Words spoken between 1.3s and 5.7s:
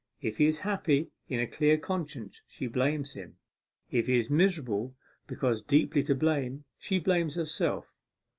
a clear conscience, she blames him; if he is miserable because